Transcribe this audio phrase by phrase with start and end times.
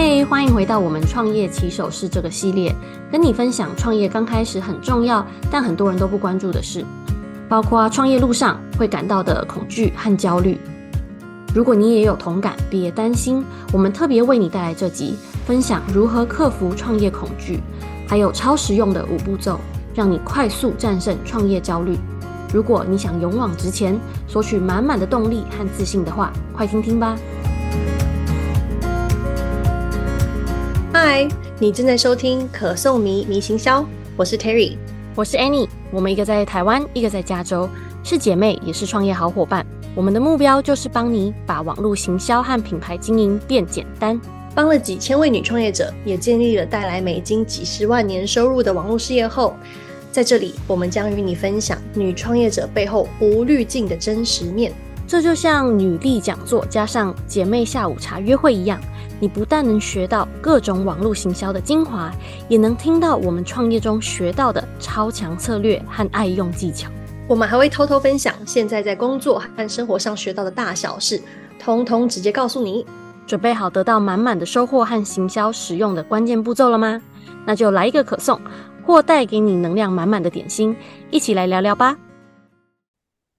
[0.00, 2.72] 嘿，欢迎回到我们创业起手式这个系列，
[3.10, 6.84] 跟你分享创业刚开始很重要，但很多人都不关注的事，
[7.48, 10.56] 包括创业路上会感到的恐惧和焦虑。
[11.52, 17.60] 如果你也有同感，别担心，我们特别为你带来这集，分享如何克服创业恐惧，
[18.06, 19.58] 还有超实用的五步骤，
[19.96, 21.98] 让你快速战胜创业焦虑。
[22.54, 27.18] 如果你想勇往直前，索取满满的动力和自信的话，快听听吧。
[30.90, 31.28] 嗨，
[31.58, 33.84] 你正在收听可颂迷迷行销，
[34.16, 34.78] 我是 Terry，
[35.14, 37.68] 我是 Annie，我们一个在台湾，一个在加州，
[38.02, 39.66] 是姐妹，也是创业好伙伴。
[39.94, 44.18] 我们的目标就是帮你把网络行销和品牌经营变简单，
[44.54, 49.54] 帮了几千位女创业者，也建立了带来美金几十万年收入的网络事业后，
[50.10, 54.72] 在这里我们将与你分享女创业者背后无滤镜的真实面。
[55.08, 58.78] 这就像女力讲座加上姐妹下午茶约会一样，
[59.18, 62.12] 你不但能学到各种网络行销的精华，
[62.46, 66.90] 也能听到我们创业中学到的超强策略和爱用技巧。
[67.26, 71.18] 我们还会偷偷分享现在在工作和生活上学到的大小事，
[71.58, 72.84] 通通直接告诉你。
[73.26, 77.00] 准备好得到满满的收获和行销实用的关键步骤了吗？
[77.46, 78.38] 那就来一个可颂，
[78.84, 80.76] 或带给你能量满满的点心，
[81.10, 81.96] 一起来聊聊吧。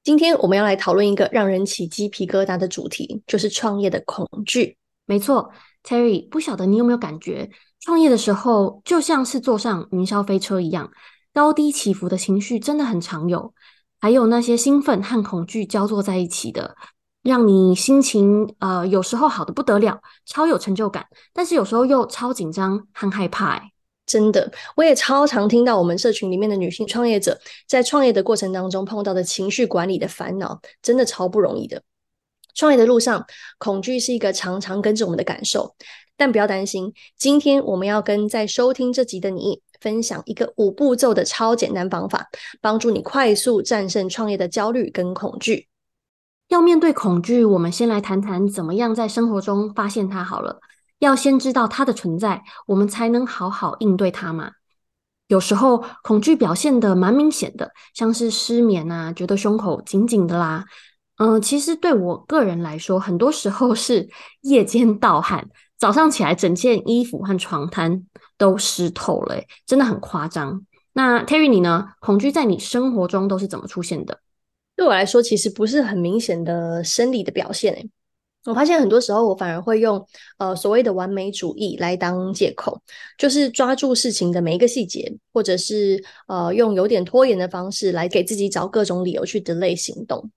[0.09, 4.75] 今天我们要来讨论一个让人起鸡皮疙瘩的主题，就是创业的恐惧。
[5.05, 5.51] 没错
[5.83, 10.89] ，Terry，不晓得你有没有感觉，创业的时候就像是坐上云霄飞车一样，
[11.31, 13.53] 高低起伏的情绪真的很常有。
[13.99, 16.75] 还有那些兴奋和恐惧交错在一起的，
[17.21, 23.61] 让你心情呃有时候好得不得了，超有成就感，但是有时候又超紧张和害怕。
[24.09, 31.83] 真的，我也超常听到我们社群里面的女性创业者在创业的过程当中碰到的情绪管理的烦恼，真的超不容易的。
[32.55, 33.23] 创业的路上，
[33.59, 35.75] 恐惧是一个常常跟着我们的感受，
[36.17, 39.61] 但不要担心，今天我们要跟在收听这集的你。
[39.79, 42.27] 分享一个五步骤的超简单方法，
[42.59, 45.69] 帮助你快速战胜创业的焦虑跟恐惧。
[46.49, 50.59] 要面对恐惧，我们先来谈谈怎么样在生活中发现它好了。
[50.99, 54.51] 要先知道它的存在，我们才能好好应对它嘛。
[55.27, 60.65] 有时候恐惧表现得蛮明显的，像是失眠啊，觉得胸口紧紧的啦。
[61.17, 64.09] 嗯、其实对我个人来说，很多时候是
[64.41, 65.49] 夜间盗汗。
[65.77, 68.05] 早上起来，整件衣服和床单
[68.37, 70.65] 都湿透了，真的很夸张。
[70.93, 71.89] 那 Terry 你呢？
[71.99, 74.19] 恐惧在你生活中都是怎么出现的？
[74.75, 77.73] 对我来说，其实不是很明显的生理的表现。
[77.73, 77.89] 诶，
[78.45, 80.03] 我发现很多时候，我反而会用
[80.37, 82.81] 呃所谓的完美主义来当借口，
[83.17, 90.31] 就是抓住事情的每一个细节，或者是呃用有点拖延的方式来给自己找各种理由去 delay 行动，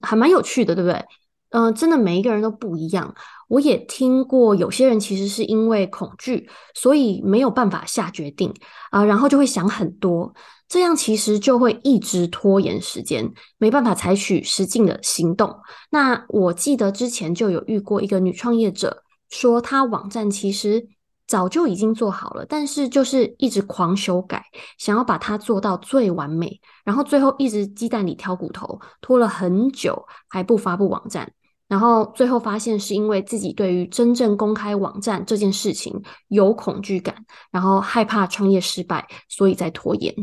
[0.00, 1.02] 还蛮有趣的，对不对？
[1.50, 3.14] 嗯、真的每一个人都不一样。
[3.48, 8.52] 我也听过有些人其实是因为恐惧，所以没有办法下决定
[8.90, 10.34] 啊、然后就会想很多，
[10.68, 15.54] 这样其实就会一直拖延时间，没办法采取实际的行动。
[15.90, 20.88] 那我记得之前就有遇过一个女创业者，说她网站其实
[21.26, 24.44] 早就已经做好了，但是就是一直狂修改，
[24.78, 31.32] 想要把它做到最完美，然后最后一直鸡蛋里挑骨头，拖了很久还不发布网站。
[31.68, 40.14] 然后最后发现是因为自己对于真正公开网站这件事情有恐惧感，然后害怕创业失败，所以在拖延。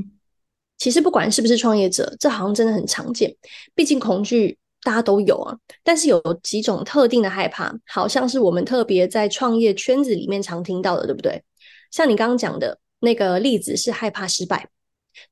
[0.83, 3.33] 其实不管是不是创业者，这好像真的很常见。
[3.73, 11.41] 毕竟恐惧大家都有啊，但是有几种特定的害怕，好像是我们特别在创业圈子里面常听到的，对不对？
[11.89, 14.67] 像你刚刚讲的那个例子是害怕失败，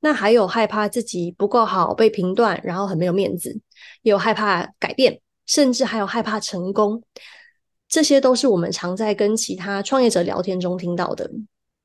[0.00, 3.60] 那还有害怕自己不够好被评断，然后很没有面子，
[4.00, 5.20] 有害怕改变。
[5.44, 7.02] 甚至还有害怕成功，
[7.86, 11.30] 这些都是我们常在跟其他创业者聊天中听到的。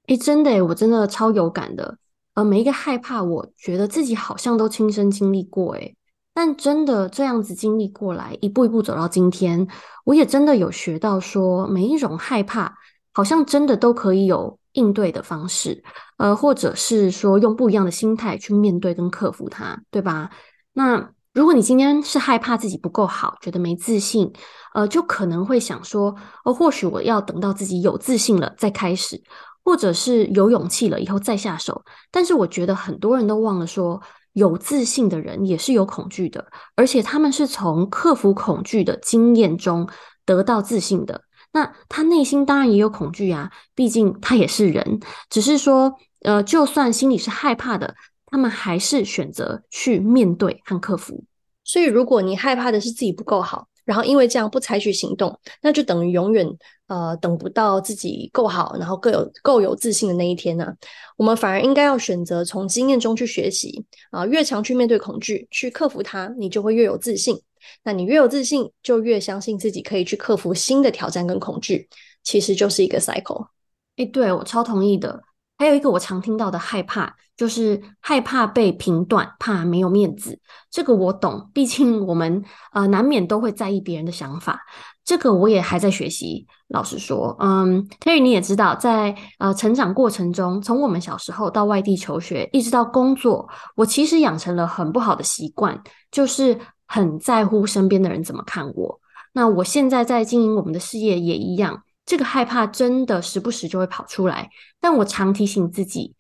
[0.08, 1.98] 诶，真的，我真的超有感的。
[2.38, 5.74] 呃，每一个害怕，我觉得自己好像都亲身经历过。
[5.74, 5.96] 诶，
[6.36, 9.68] 但真的这样子经历过来，一步一步走到今天，
[10.06, 12.72] 我也真的有学到说，每一种害怕，
[13.12, 15.84] 好像真的都可以有应对的方式，
[16.18, 20.30] 呃，或者是说用不一样的心态去面对跟克服它，对吧？
[20.74, 21.10] 那。
[21.34, 24.34] 如果你今天是害怕自己不够好，觉得没自信，
[24.74, 29.22] 呃，就可能会想说，哦，或许我要等到自己有自信了再开始，
[29.68, 31.84] 或者是有勇气了以后再下手。
[32.10, 39.90] 但是我觉得很多人都忘了说，有自信的人也是有恐惧的，而且他们是从克服恐惧的经验中
[40.26, 41.24] 得到自信的。
[41.52, 47.94] 那他内心当然也有恐惧啊，毕竟他也是人，只是说，呃，就算心里是害怕的。
[48.30, 51.24] 他们还是选择去面对和克服。
[51.64, 56.46] 所以，如果你害怕的是自己不够好，然后因为这样不采取行动，那就等于永远
[56.88, 60.74] 呃等不到自己够好，然后更有够有自信的那一天呢、
[61.16, 67.42] 我们反而应该要选择从经验中去学习啊，越常去面对恐惧，去克服它，你就会越有自信。
[67.84, 71.90] 那你越有自信，就越相信自己可以去克服新的挑战跟恐惧，
[72.24, 73.48] 其实就是一个 cycle。
[73.96, 75.24] 哎，对，我超同意的。
[75.58, 80.40] 还有一个我常听到的害怕，就是害怕被评断，怕没有面子。
[80.70, 82.44] 这个我懂，毕竟我们
[82.74, 84.62] 呃难免都会在意别人的想法。
[85.04, 86.46] 这个我也还在学习。
[86.68, 95.82] 老实说，嗯，Terry 你也知道，在呃成长过程中，从我们小时候到外地求学，一直到工作，我其实养成了很不好的习惯，
[96.12, 99.00] 就是很在乎身边的人怎么看我。
[99.34, 101.84] 那我现在在经营我们的事业也一样。
[102.08, 104.50] 这个害怕真的时不时就会跑出来，
[104.80, 106.16] 但我常提醒自己，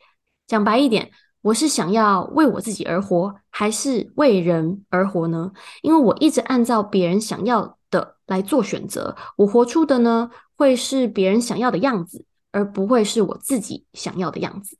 [0.45, 1.09] 讲白一点，
[1.41, 5.49] 我是想要为我自己而活，还是为人而活呢？
[5.81, 14.77] 因为我一直按照别人想要的来做选择，我活出的呢，会是别人想要的样子，而不会是我自己想要的样子。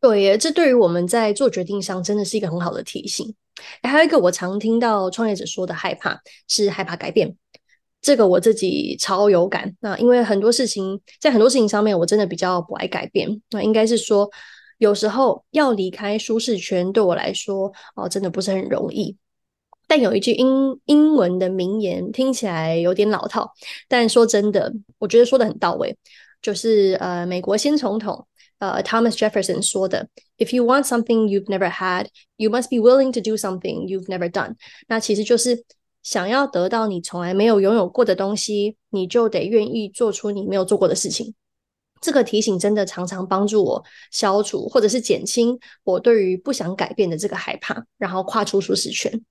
[0.00, 3.32] 对耶，这对于我们在做决定上真的是一个很好的提醒。
[3.82, 6.18] 还有一个我常听到创业者说的害怕，
[6.48, 7.36] 是害怕改变。
[8.02, 13.28] 这个我自己超有感，那因为很多事情，在很多事情上面，我真的比较不爱改变。
[13.50, 14.26] 那应该是说，
[14.78, 19.14] 有时候要离开舒适圈，对我来说，哦，真的不是很容易。
[19.86, 23.52] 但有一句英英文的名言，听起来有点老套，
[23.86, 25.94] 但说真的，我觉得说的很到位，
[26.40, 28.26] 就是呃，美国新总统
[28.60, 30.08] 呃 Thomas Jefferson 说的
[30.38, 32.06] ：“If you want something you've never had,
[32.36, 34.54] you must be willing to do something you've never done。”
[34.88, 35.66] 那其实就是。
[36.02, 41.34] 想要得到你从来没有拥有过的东西，你就得愿意做出你没有做过的事情。
[42.00, 49.22] 这个提醒真的常常帮助我消除或者是减轻我对于不想改变的这个害怕，然后跨出舒适圈。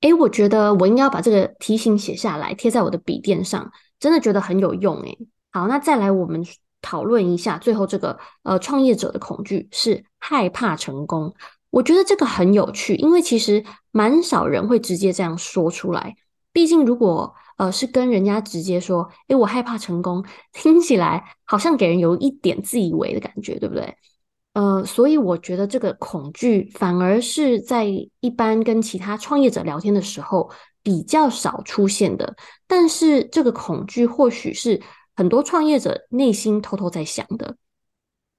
[0.00, 3.70] 诶，我觉得我应该要把这个提醒写下来，贴在我的笔电上，
[4.00, 5.18] 真的觉得很有用诶。
[5.52, 6.42] 好，那再来我们
[6.80, 11.34] 讨论一下最后这个呃创业者的恐惧是害怕成功。
[11.70, 16.14] 我觉得这个很有趣，因为其实蛮少人会直接这样说出来。
[16.52, 20.24] 毕竟，如果呃是跟人家直接说，诶，我害怕成功，
[20.54, 23.94] 听起来好像给人有一点自以为的感觉，对不对？
[24.54, 27.84] 呃，所以我觉得这个恐惧反而是在
[28.20, 30.50] 一般跟其他创业者聊天的时候
[30.82, 32.34] 比较少出现的。
[32.66, 34.80] 但是，这个恐惧或许是
[35.14, 37.54] 很多创业者内心偷偷在想的。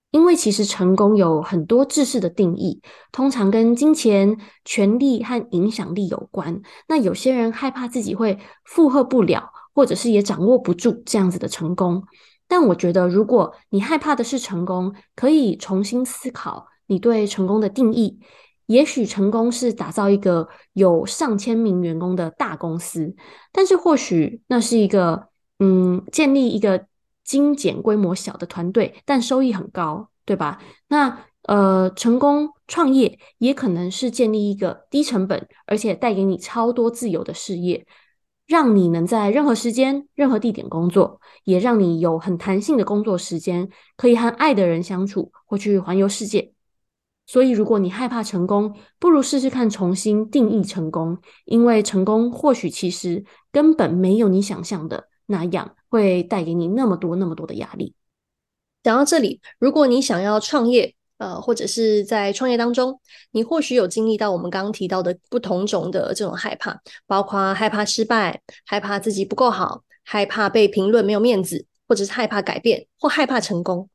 [0.09, 2.81] 因为其实成功有很多制式的定义，
[3.11, 6.61] 通常跟金钱、权力和影响力有关。
[6.87, 12.03] 那有些人害怕自己会负荷不了，或者是也掌握不住这样子的成功。
[12.47, 18.19] 但我觉得，如果你害怕的是成功，可以重新思考你对成功的定义。
[18.67, 23.13] 也许成功是打造一个有上千名员工的大公司，
[23.51, 25.27] 但是或许那是一个，
[25.59, 26.85] 嗯，建立一个。
[27.27, 30.59] 精简规模小的团队，但收益很高，对吧？
[30.87, 37.85] 那呃，成功创业也可能是建立一个低成本，而且带给你超多自由的事业，
[38.45, 46.51] 让你能在任何时间、任何地点工作，也让你有很弹性的工作时间，可以和爱的人相处，或去环游世界。
[47.25, 55.76] 所以，如果你害怕成功，不如试试看重新定义成功，因为成功或许其实根本没有你想象的那样。
[55.89, 57.93] 会带给你那么多、那么多的压力。
[58.83, 62.99] 讲到这里，如果你想要创业，呃，或者是在创业当中，
[63.31, 73.89] 你或许有经历到我们刚刚提到的不同种的这种害怕，包括害怕失败、害怕自己不够好、害怕被评论没有面子，或者是害怕改变或害怕成功。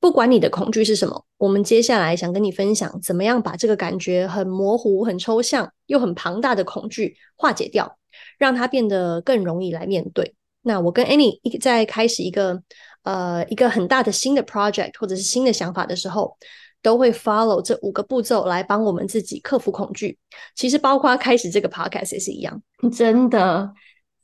[0.00, 7.98] 不管你的恐惧是什么，我们接下来想跟你分享，怎么样把这个感觉很模糊、很抽象又很庞大的恐惧化解掉，
[8.36, 10.34] 让它变得更容易来面对。
[10.62, 12.62] 那我跟 Annie 一在开始一个
[13.02, 16.36] 呃一个很大的新的 project 或者是新的想法的时候，
[16.82, 20.18] 都会 follow 这五个步骤来帮我们自己克服恐惧。
[20.54, 22.62] 其实包括开始这个 podcast 也是一样，
[22.94, 23.72] 真的。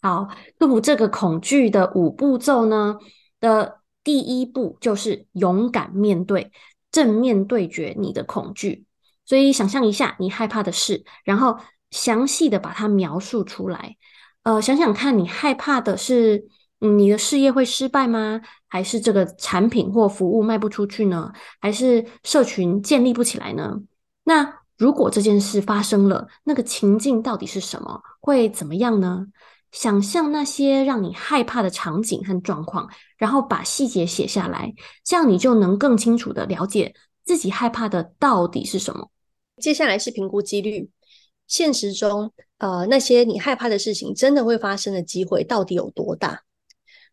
[0.03, 2.97] 好，克服这个恐惧的五步骤呢
[3.41, 6.53] 的第一步就是勇敢面对，
[6.93, 8.85] 正面对决你的恐惧。
[9.25, 11.57] 所以想象一下你害怕的事，然后
[11.91, 13.97] 详细的把它描述出来。
[14.45, 16.47] 呃，想想看，你害怕的是，
[16.81, 18.41] 嗯，你的事业会失败吗？
[18.69, 21.33] 还是这个产品或服务卖不出去呢？
[21.61, 23.81] 还是社群建立不起来呢？
[24.25, 28.01] 那如果这件事发生了，那个情境到底是什么？
[28.21, 29.27] 会怎么样呢？
[29.73, 39.09] 想象那些让你害怕的场景和状况，然后把细节写下来，这样你就能更清楚地了解自己害怕的到底是什么。
[39.57, 40.91] 接下来是评估几率。
[41.47, 46.43] 现实中，呃，那些你害怕的事情真的会发生的机会到底有多大？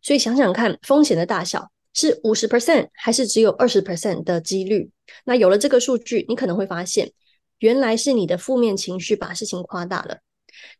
[0.00, 4.90] 所以想想看，风险的大小是五十 percent 还是只有二十 percent 的几率？
[5.24, 7.12] 那有了这个数据，你可能会发现，
[7.58, 10.18] 原来是你的负面情绪把事情夸大了。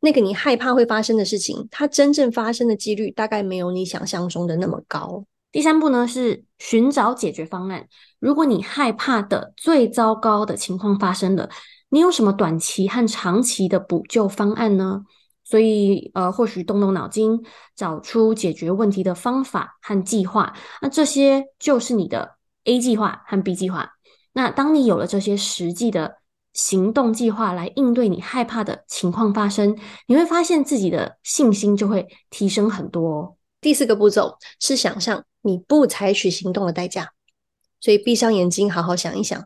[0.01, 5.25] 那个你害怕会发生的事情，它真正发生的几率大概没有你想象中的那么高。
[5.51, 7.87] 第三步呢，是寻找解决方案。
[8.19, 11.49] 如果你害怕的最糟糕的情况发生了，
[11.93, 15.03] 你有什么短期和长期的补救方案呢？
[15.45, 17.39] 所以，呃，或许动动脑筋，
[17.77, 20.55] 找出解决问题的方法和计划。
[20.81, 23.91] 那这些就是你的 A 计划和 B 计划。
[24.33, 26.17] 那当你有了这些实际的
[26.55, 33.37] 行动计划来应对你害怕的情况发生，你会发现自己的信心就会提升很多。
[33.61, 37.11] 第四个步骤是想象你不采取行动的代价，
[37.81, 39.45] 所以闭上眼睛，好好想一想，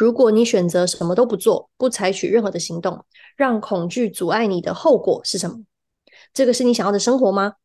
[0.00, 3.04] 如果你选择什么都不做，不采取任何的行动，
[3.36, 5.60] 让恐惧阻碍你的后果是什么？
[6.32, 7.56] 这个是你想要的生活吗？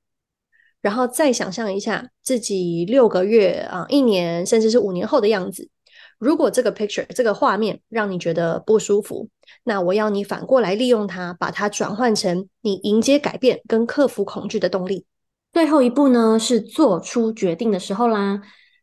[0.82, 5.70] 然后再想象一下自己六个月啊、一年，甚至是五年后的样子。
[6.18, 9.30] 如果这个 picture 这个画面让你觉得不舒服，
[9.64, 15.06] 那我要你反过来利用它，把它转换成你迎接改变跟克服恐惧的动力。
[15.54, 18.42] 最后一步呢，是做出决定的时候啦。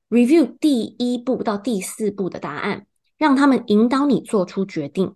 [0.09, 2.87] Review 第一步到第四步的答案，
[3.23, 5.15] 让他们引导你做出决定。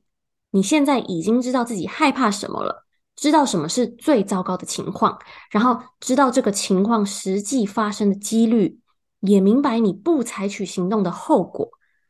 [0.52, 2.86] 你现在已经知道自己害怕什么了，
[3.16, 5.18] 知道什么是最糟糕的情况，
[5.50, 8.78] 然后知道这个情况实际发生的几率，
[9.18, 11.68] 也明白你不采取行动的后果。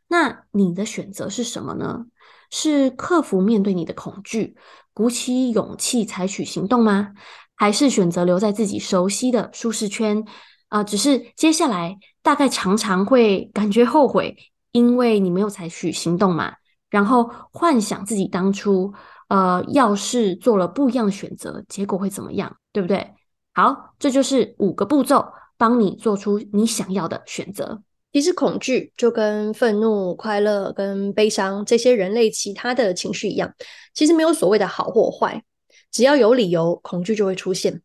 [0.09, 2.05] 那你的选择是什么呢？
[2.51, 4.55] 是克服面对你的恐惧，
[4.93, 7.15] 鼓起勇气采取行动吗？
[7.55, 10.23] 还是选择留在自己熟悉的舒适圈
[10.69, 14.37] 啊，只是接下来大概常常会感觉后悔，
[14.77, 16.53] 因为你没有采取行动嘛。
[16.91, 18.93] 然后幻想自己当初
[19.29, 23.15] 呃，要是做了不一样的选择，结果会怎么样，对不对？
[23.53, 27.83] 好，这就是五个步骤，帮你做出你想要的选择。
[28.13, 33.53] 其实恐惧就跟愤怒、快乐跟悲伤这些人类其他的情绪一样，
[33.93, 35.43] 其实没有所谓的好或坏。
[35.91, 37.83] 只要有理由，恐惧就会出现。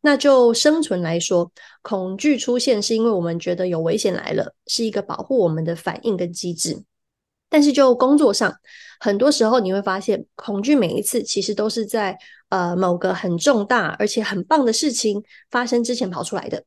[0.00, 1.50] 那就生存来说，
[1.82, 6.82] 恐惧出现是因为我们觉得有危险来了，是一个保护我们的反应跟机制。
[7.48, 8.54] 但是就工作上，
[9.00, 12.16] 很多时候你会发现，恐惧每一次其实都是在
[12.48, 16.64] 呃某个很重大而且很棒的事情发生之前跑出来的。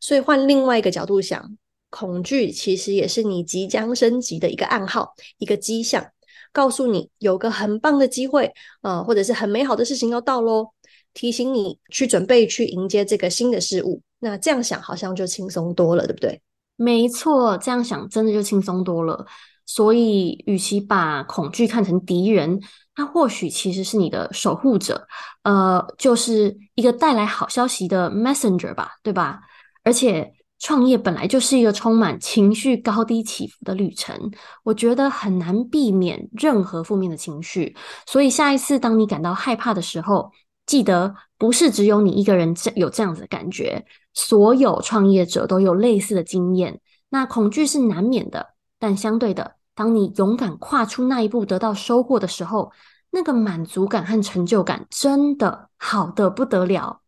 [0.00, 1.56] 所以换另外一个角度想，
[1.90, 6.10] 恐惧其实也是你即将升级的一个暗号，一个迹象。
[6.50, 10.70] 告诉你有个很棒的机会，呃，或者是很美好的事情要到喽，
[11.14, 14.00] 提醒你去准备去迎接这个新的事物。
[14.20, 16.40] 那这样想好像就轻松多了，对不对？
[16.76, 19.26] 没错，这样想真的就轻松多了。
[19.66, 22.60] 所以，与其把恐惧看成敌人，
[22.94, 25.06] 它或许其实是你的守护者，
[25.42, 29.40] 呃，就是一个带来好消息的 messenger 吧，对吧？
[29.84, 30.32] 而且。
[30.60, 34.32] 创业本来就是一个充满情绪高低起伏的旅程，
[34.64, 37.76] 我觉得很难避免任何负面的情绪。
[38.08, 40.32] 所以下一次当你感到害怕的时候，
[40.68, 46.80] 记得不是只有你一个人这有这样子的感觉，所有创业者都有类似的经验。
[47.08, 52.70] 那恐惧是难免的，但相对的，当你勇敢跨出那一步，得到收获的时候，
[53.10, 57.00] 那个满足感和成就感真的好得不得了。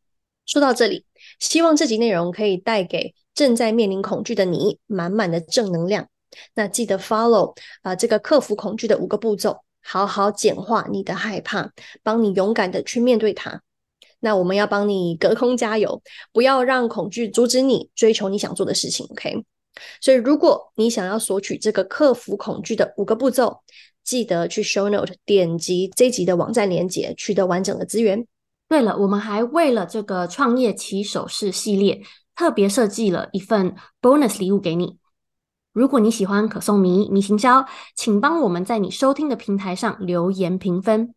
[0.47, 1.05] 说到这里，
[1.39, 6.09] 希望这集内容可以带给正在面临恐惧的你满满的正能量。
[6.55, 11.71] 那记得 follow 啊、这个克服恐惧的五个步骤，好好简化你的害怕，
[12.03, 13.63] 帮你勇敢的去面对它。
[14.21, 19.07] 那我们要帮你隔空加油，不要让恐惧阻止你追求你想做的事情。
[19.11, 19.43] OK，
[20.01, 23.63] 所以如果你想要索取这个克服恐惧的五个步骤，
[24.05, 28.27] 记得去 show note 点击这集的网站链接，取得完整的资源。
[28.69, 32.03] 对了，我们还为了这个创业起手式系列，
[32.37, 35.00] 特别设计了一份 bonus 礼物给你。
[35.73, 41.15] 如果你喜欢可颂迷迷行销，请帮我们在你收听的平台上留言评分。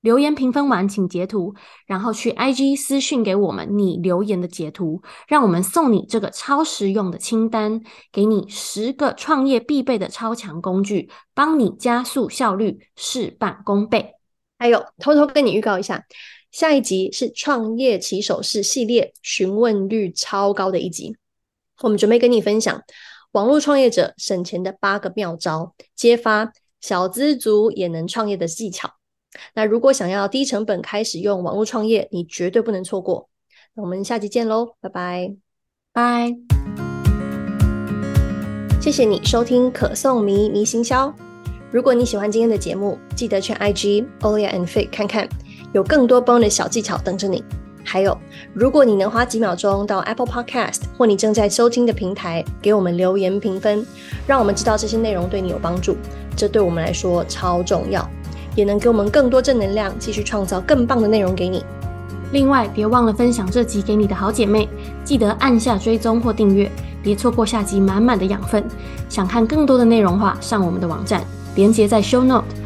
[0.00, 1.54] 留言评分完，请截图，
[1.86, 14.12] 然后去 IG 私讯给我们你留言的截图，让我们送你这个超实用的清单，给你十个创业必备的超强工具，帮你加速效率，事半功倍。
[14.58, 16.04] 还有，偷偷跟你预告一下。
[16.50, 21.16] 下一集是创业起手式系列询问率超高的一集，
[21.80, 22.80] 我们准备跟你分享
[23.34, 28.88] 网络创业者省钱的八个妙招，揭发小资族也能创业的技巧。
[29.54, 33.28] 那如果想要低成本开始用网络创业，你绝对不能错过。
[33.74, 35.34] 那我们下期见喽，拜拜，
[35.92, 36.36] 拜。
[38.80, 41.12] 谢谢你收听可颂迷迷行销。
[41.72, 45.28] 如果你喜欢今天的节目，记得去 IG Olia and Faye 看看，
[45.72, 47.42] 有更多 bonus 小技巧等着你。
[47.84, 48.16] 还有，
[48.52, 53.86] 如果你能花几秒钟到 Apple Podcast 或你正在收听的平台给我们留言评分，
[54.26, 55.96] 让我们知道这些内容对你有帮助，
[56.34, 58.08] 这对我们来说超重要，
[58.56, 61.64] 也能给我们更多正能量，继续创造更棒的内容给你。
[62.32, 64.68] 另外，别忘了分享这集给你的好姐妹，
[65.04, 66.68] 记得按下追踪或订阅，
[67.02, 68.64] 别错过下集满满的养分。
[69.08, 71.22] 想看更多的内容话，上我们的网站。
[71.54, 72.46] 连接在 Show Note，